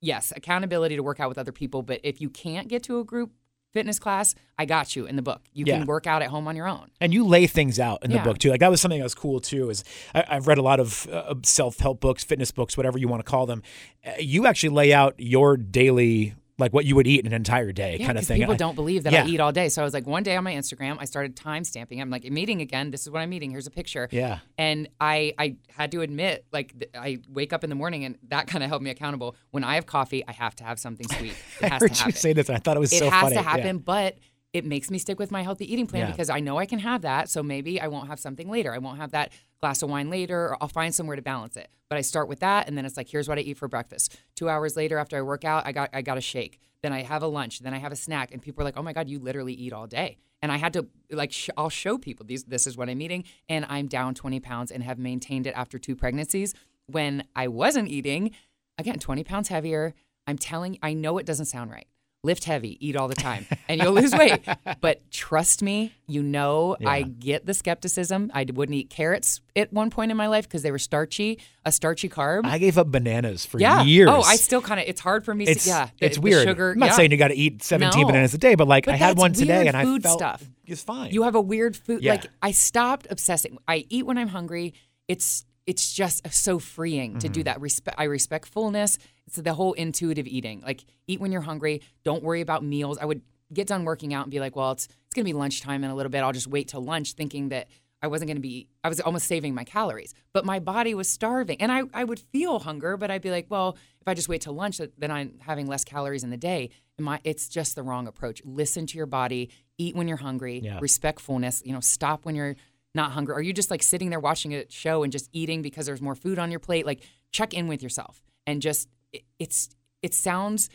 [0.00, 1.82] yes, accountability to work out with other people.
[1.82, 3.32] But if you can't get to a group
[3.72, 5.42] fitness class, I got you in the book.
[5.52, 5.78] You Yeah.
[5.78, 6.90] can work out at home on your own.
[7.00, 8.50] and you lay things out in the book too.
[8.50, 9.70] Like that was something that was cool too.
[9.70, 13.08] Is I, I've read a lot of uh, self help books, fitness books, whatever you
[13.08, 13.62] want to call them.
[14.04, 17.72] Uh, you actually lay out your daily, like what you would eat in an entire
[17.72, 18.38] day, Yeah, kind of thing.
[18.38, 19.24] People I- don't believe that yeah.
[19.24, 19.68] I eat all day.
[19.68, 22.00] So I was like, one day on my Instagram, I started time stamping.
[22.00, 22.90] I'm like, I'm eating again.
[22.90, 23.50] This is what I'm eating.
[23.50, 24.08] Here's a picture.
[24.12, 24.38] Yeah.
[24.58, 28.16] And I, I had to admit, like, th- I wake up in the morning, and
[28.28, 29.34] that kind of held me accountable.
[29.50, 31.34] When I have coffee, I have to have something sweet.
[31.60, 32.12] It I has heard to you happen.
[32.16, 33.34] say this, and I thought it was it so has funny.
[33.36, 33.48] to Yeah.
[33.48, 34.18] happen, but
[34.52, 36.10] it makes me stick with my healthy eating plan Yeah.
[36.10, 37.28] because I know I can have that.
[37.28, 38.74] So maybe I won't have something later.
[38.74, 41.68] I won't have that glass of wine later, I'll find somewhere to balance it.
[41.88, 44.16] But I start with that, and then it's like, here's what I eat for breakfast.
[44.36, 46.60] Two hours later, after I work out, I got I got a shake.
[46.82, 47.60] Then I have a lunch.
[47.60, 49.72] Then I have a snack, and people are like, oh my god, you literally eat
[49.72, 50.18] all day.
[50.42, 53.24] And I had to like sh- I'll show people these this is what I'm eating,
[53.48, 56.54] and I'm down 20 pounds and have maintained it after two pregnancies.
[56.86, 58.32] When I wasn't eating,
[58.78, 59.94] again 20 pounds heavier.
[60.26, 61.86] I'm telling I know it doesn't sound right
[62.22, 64.40] lift heavy, eat all the time, and you'll lose weight.
[64.80, 68.30] But trust me, you know, I get the skepticism.
[68.34, 71.72] I wouldn't eat carrots at one point in my life because they were starchy, a
[71.72, 72.44] starchy carb.
[72.44, 73.82] I gave up bananas for yeah.
[73.82, 74.10] years.
[74.12, 74.86] Oh, I still kind of.
[74.86, 75.46] It's hard for me.
[75.46, 75.88] It's to, yeah.
[75.98, 76.46] the- it's weird.
[76.46, 76.72] sugar.
[76.72, 76.92] I'm not yeah.
[76.96, 78.06] saying you got to eat 17 No.
[78.06, 80.42] bananas a day, but like But I had one today, and I food felt stuff.
[80.66, 81.12] it's fine.
[81.12, 82.02] You have a weird food.
[82.02, 82.12] Yeah.
[82.12, 83.58] Like I stopped obsessing.
[83.66, 84.74] I eat when I'm hungry.
[85.08, 87.32] It's it's just so freeing to Mm-hmm.
[87.32, 87.60] do that.
[87.60, 87.96] Respect.
[88.00, 88.98] I respect fullness.
[89.30, 90.60] It's the whole intuitive eating.
[90.60, 91.82] Like eat when you're hungry.
[92.04, 92.98] Don't worry about meals.
[92.98, 95.84] I would get done working out and be like, well, it's it's gonna be lunchtime
[95.84, 96.22] in a little bit.
[96.22, 97.68] I'll just wait till lunch, thinking that
[98.02, 98.68] I wasn't gonna be.
[98.82, 102.18] I was almost saving my calories, but my body was starving, and I I would
[102.18, 105.38] feel hunger, but I'd be like, well, if I just wait till lunch, then I'm
[105.40, 106.70] having less calories in the day.
[106.98, 108.42] And my it's just the wrong approach.
[108.44, 109.50] Listen to your body.
[109.78, 110.60] Eat when you're hungry.
[110.62, 110.78] Yeah.
[110.80, 111.62] Respectfulness.
[111.64, 112.56] You know, stop when you're
[112.96, 113.34] not hungry.
[113.34, 116.16] Are you just like sitting there watching a show and just eating because there's more
[116.16, 116.84] food on your plate?
[116.84, 119.70] Like check in with yourself and just it, it's
[120.02, 120.70] it sounds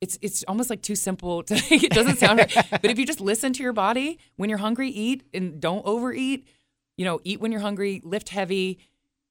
[0.00, 2.68] it's it's almost like too simple to it doesn't sound right.
[2.70, 6.46] but if you just listen to your body when you're hungry, eat and don't overeat.
[6.96, 8.78] You know, eat when you're hungry, lift heavy.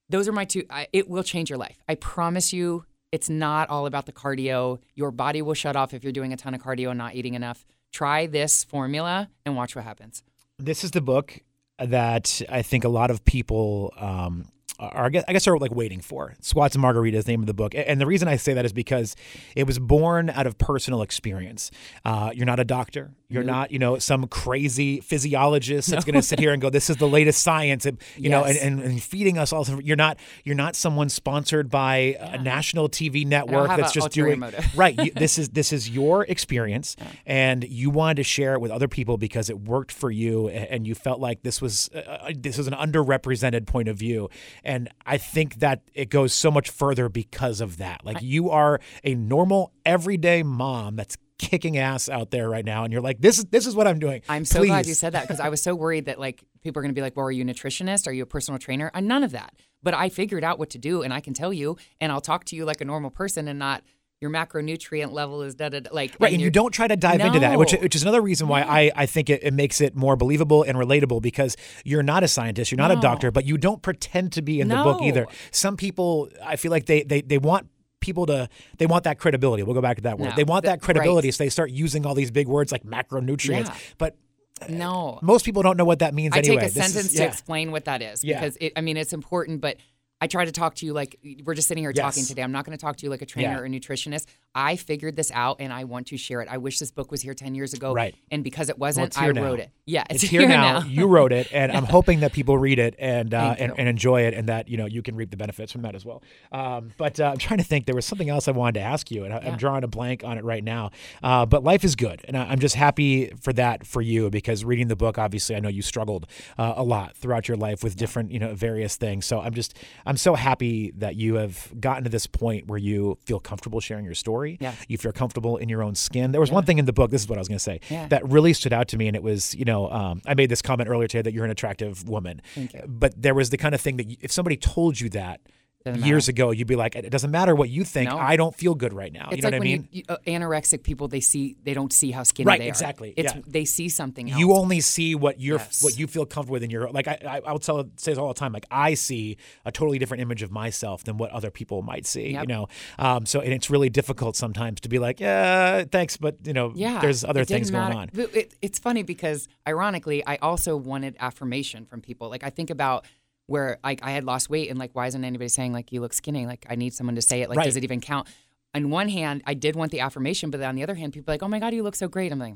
[0.10, 0.64] Those are my two.
[0.70, 1.78] I, it will change your life.
[1.88, 2.86] I promise you.
[3.12, 4.80] It's not all about the cardio.
[4.94, 7.36] Your body will shut off if you're doing a ton of cardio and not eating
[7.36, 7.66] enough.
[7.94, 10.24] Try this formula and watch what happens.
[10.60, 11.40] this is the book
[11.80, 15.74] that I think a lot of people um, are, I guess, I guess, are like
[15.74, 16.36] waiting for.
[16.42, 17.74] Squats and Margaritas, is the name of the book.
[17.76, 19.16] And the reason I say that is because
[19.56, 21.72] it was born out of personal experience.
[22.06, 23.12] Uh, you're not a doctor.
[23.30, 26.90] You're not, you know, some crazy physiologist that's going to sit here and go, "This
[26.90, 27.86] is the latest science,"
[28.16, 29.66] you know, and, and, and feeding us all.
[29.82, 34.42] You're not, you're not someone sponsored by a national TV network that's just doing
[34.76, 34.98] right.
[34.98, 38.88] You, this is this is your experience, and you wanted to share it with other
[38.88, 42.58] people because it worked for you, and you felt like this was uh, uh, this
[42.58, 44.30] was an underrepresented point of view.
[44.68, 48.06] And I think that it goes so much further because of that.
[48.06, 52.92] Like you are a normal, everyday mom that's kicking ass out there right now, and
[52.92, 54.22] you're like, this is this is what I'm doing.
[54.28, 56.84] I'm so glad you said that because I was so worried that like people are
[56.84, 58.08] going to be like, "Well, are you a nutritionist?
[58.08, 59.54] Are you a personal trainer?" And none of that.
[59.84, 62.44] But I figured out what to do, and I can tell you, and I'll talk
[62.46, 63.84] to you like a normal person, and not
[64.22, 65.90] your macronutrient level is da da da.
[65.94, 68.22] Like Right, and you you're- don't try to dive into that, which which is another
[68.22, 72.04] reason why I, I think it, it makes it more believable and relatable because you're
[72.04, 74.76] not a scientist, you're not a doctor, but you don't pretend to be in the
[74.76, 75.28] book either.
[75.52, 77.68] Some people, I feel like they they they want
[78.00, 78.50] people to
[78.80, 79.64] they want that credibility.
[79.64, 80.30] We'll go back to that word.
[80.30, 81.34] No, they want that credibility, right.
[81.36, 83.68] so they start using all these big words like macronutrients.
[83.68, 83.76] Yeah.
[84.00, 84.16] But
[84.62, 85.20] uh, no.
[85.22, 86.56] most people don't know what that means I anyway.
[86.56, 87.22] take a This is- sentence yeah.
[87.22, 88.40] to explain what that is Yeah.
[88.40, 89.78] because it, I mean it's important, but
[90.20, 92.42] I try to talk to you like we're just sitting here talking today.
[92.42, 93.60] I'm not going to talk to you like a trainer Yeah.
[93.60, 94.26] or nutritionist.
[94.58, 96.48] I figured this out and I want to share it.
[96.50, 97.94] I wish this book was here 10 years ago.
[97.94, 98.16] Right.
[98.32, 99.44] And because it wasn't, it's I now.
[99.44, 99.70] wrote it.
[99.86, 100.84] Yeah, It's, here, now.
[100.84, 104.24] you wrote it, and I'm hoping that people read it and uh, and, and enjoy
[104.24, 106.24] it, and that you know you can reap the benefits from that as well.
[106.52, 107.86] Um, but uh, I'm trying to think.
[107.86, 109.56] There was something else I wanted to ask you, and I, I'm Yeah.
[109.58, 110.90] drawing a blank on it right now.
[111.24, 114.66] Uh, but life is good, and I, I'm just happy for that for you because
[114.66, 116.26] reading the book, obviously, I know you struggled
[116.58, 119.26] uh, a lot throughout your life with different you know various things.
[119.26, 123.18] So I'm just I'm so happy that you have gotten to this point where you
[123.26, 124.58] feel comfortable sharing your story body.
[124.62, 124.74] Yeah.
[124.88, 126.32] You feel comfortable in your own skin.
[126.32, 127.12] There was one thing in the book.
[127.12, 128.08] This is what I was going to say Yeah.
[128.08, 130.62] that really stood out to me, and it was you know um, I made this
[130.62, 132.42] comment earlier today that you're an attractive woman.
[132.88, 135.42] But there was the kind of thing that you, if somebody told you that.
[135.86, 138.10] Doesn't Years ago, you'd be like, "It doesn't matter what you think.
[138.10, 138.18] No.
[138.18, 139.88] I don't feel good right now." It's you know like what I mean?
[139.92, 142.70] you, you uh, anorexic people, they see they don't see how skinny Right, they are.
[142.70, 143.42] exactly, It's yeah.
[143.48, 144.38] they see something else.
[144.40, 145.82] you only see what you're Yes.
[145.84, 148.18] what you feel comfortable with in your like I I, I would tell say this
[148.18, 151.52] all the time like I see a totally different image of myself than what other
[151.52, 152.68] people might see you know
[153.00, 156.74] um so and it's really difficult sometimes to be like yeah thanks but you know
[156.76, 161.86] yeah, there's other things going on It, it's funny because ironically, I also wanted affirmation
[161.86, 162.30] from people.
[162.30, 163.06] Like I think about
[163.48, 166.14] where like I had lost weight and like why isn't anybody saying like you look
[166.14, 166.46] skinny?
[166.46, 167.50] Like I need someone to say it.
[167.50, 167.66] Like Right.
[167.66, 168.28] does it even count?
[168.74, 171.36] On one hand, I did want the affirmation, but on the other hand, people are
[171.36, 172.32] like, oh my god, you look so great.
[172.32, 172.56] I'm like,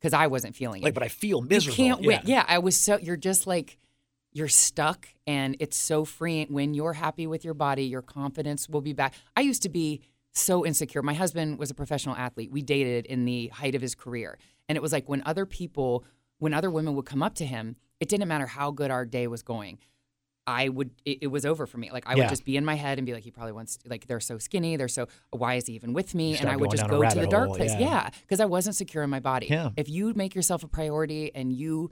[0.00, 0.84] because I wasn't feeling it.
[0.84, 2.06] like but I feel miserable You can't yeah.
[2.08, 2.20] win.
[2.24, 3.78] Yeah, I was so you're just like
[4.32, 8.80] you're stuck and it's so freeing when you're happy with your body, your confidence will
[8.80, 9.14] be back.
[9.36, 10.00] I used to be
[10.32, 11.02] so insecure.
[11.02, 12.50] My husband was a professional athlete.
[12.50, 14.36] We dated in the height of his career.
[14.68, 16.04] And it was like when other people,
[16.38, 19.28] when other women would come up to him, it didn't matter how good our day
[19.28, 19.78] was going.
[20.46, 21.90] I would, it, it was over for me.
[21.90, 22.24] Like I Yeah.
[22.24, 24.36] would just be in my head and be like, he probably wants, like they're so
[24.38, 25.08] skinny, they're so.
[25.30, 26.36] Why is he even with me?
[26.36, 27.72] and I would just go to the dark hole, place.
[27.72, 27.78] yeah.
[27.80, 29.46] Yeah, because I wasn't secure in my body.
[29.48, 29.70] Yeah.
[29.76, 31.90] If you make yourself a priority and you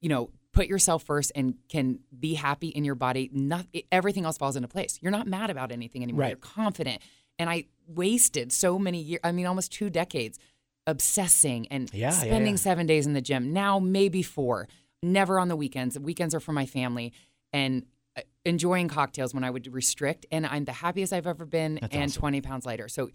[0.00, 4.38] you know, put yourself first and can be happy in your body, not, everything else
[4.38, 4.96] falls into place.
[5.02, 6.20] You're not mad about anything anymore.
[6.20, 6.28] Right.
[6.28, 7.02] You're confident.
[7.36, 10.38] And I wasted so many years, I mean, almost two decades
[10.86, 12.58] obsessing and Yeah, yeah, spending yeah.
[12.58, 13.52] seven days in the gym.
[13.52, 14.68] Now, maybe four,
[15.02, 15.94] never on the weekends.
[15.94, 17.12] The weekends are for my family
[17.52, 17.84] and
[18.16, 20.26] uh, enjoying cocktails when I would restrict.
[20.30, 22.20] And I'm the happiest I've ever been That's and awesome.
[22.20, 22.88] 20 pounds lighter.
[22.88, 23.10] So,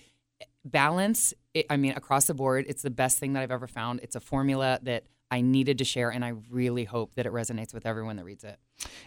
[0.65, 3.99] balance, it, I mean, across the board, it's the best thing that I've ever found.
[4.03, 7.73] It's a formula that I needed to share, and I really hope that it resonates
[7.73, 8.59] with everyone that reads it.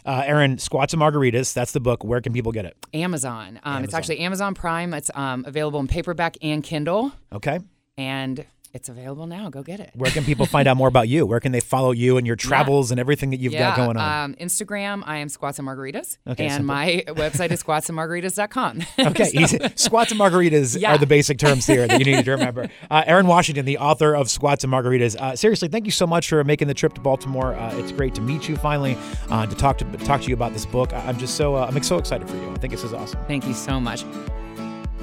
[0.05, 3.61] uh, Erin squats and margaritas that's the book where can people get it Amazon.
[3.62, 4.93] Um, It's actually Amazon Prime.
[4.95, 7.61] It's um, available in paperback and Kindle, okay
[7.97, 9.48] and it's available now.
[9.50, 9.90] Go get it.
[9.94, 12.37] where can people find out more about you where can they follow you and your
[12.37, 15.66] travels and everything that you've yeah, got going on Um, Instagram, I am Squats and
[15.66, 16.66] Margaritas, Okay, and simple.
[16.66, 18.83] my website is squatsandmargaritas.com.
[19.07, 19.59] Okay, easy.
[19.76, 20.94] squats and margaritas Yeah.
[20.94, 22.68] are the basic terms here that you need to remember.
[22.90, 25.16] Uh, Erin Washington, the author of Squats and Margaritas.
[25.16, 27.55] Uh, seriously, thank you so much for making the trip to Baltimore.
[27.55, 28.96] Uh, it's great to meet you finally,
[29.31, 30.92] uh, to talk to talk to you about this book.
[30.92, 32.50] I- I'm just so uh, I'm so excited for you.
[32.50, 33.20] I think this is awesome.
[33.26, 34.05] Thank you so much.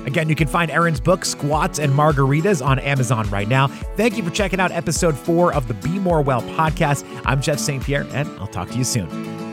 [0.05, 3.67] Again, you can find Erin's book, Squats and Margaritas, on Amazon right now.
[3.67, 7.05] Thank you for checking out episode four of the Be More Well podcast.
[7.25, 7.83] I'm Jeff St.
[7.83, 9.52] Pierre, and I'll talk to you soon.